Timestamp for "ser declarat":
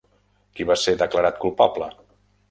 0.83-1.37